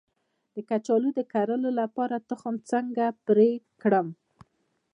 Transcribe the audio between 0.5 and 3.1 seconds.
د کچالو د کرلو لپاره تخم څنګه